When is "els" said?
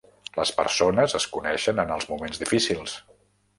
1.99-2.09